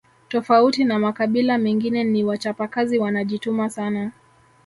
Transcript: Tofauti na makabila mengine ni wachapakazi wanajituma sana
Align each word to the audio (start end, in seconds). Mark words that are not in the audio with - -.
Tofauti 0.29 0.83
na 0.83 0.99
makabila 0.99 1.57
mengine 1.57 2.03
ni 2.03 2.23
wachapakazi 2.23 2.99
wanajituma 2.99 3.69
sana 3.69 4.11